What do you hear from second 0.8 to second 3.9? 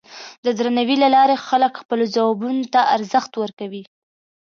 له لارې خلک خپلو ځوابونو ته ارزښت ورکوي.